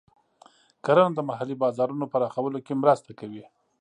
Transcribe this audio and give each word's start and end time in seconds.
کرنه 0.85 1.13
د 1.15 1.19
محلي 1.29 1.55
بازارونو 1.63 2.05
پراخولو 2.13 2.59
کې 2.65 2.73
مرسته 2.83 3.11
کوي. 3.19 3.43